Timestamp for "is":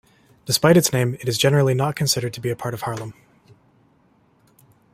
1.29-1.37